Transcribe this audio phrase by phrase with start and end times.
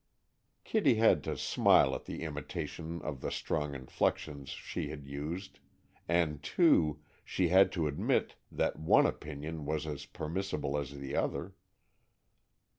[0.63, 5.59] Kitty had to smile at the imitation of the strong inflections she had used,
[6.07, 11.53] and, too, she had to admit that one opinion was as permissible as the other.